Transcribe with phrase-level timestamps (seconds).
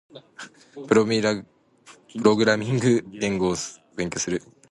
[0.87, 1.05] プロ
[2.35, 3.55] グラミング言語を
[3.95, 4.41] 勉強する。